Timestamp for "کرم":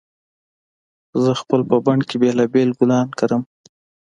3.19-3.43